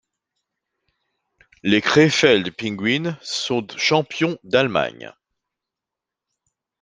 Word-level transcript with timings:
Les 1.61 1.79
Krefeld 1.79 2.55
Pinguine 2.55 3.19
sont 3.21 3.67
champions 3.77 4.39
d'Allemagne. 4.43 5.13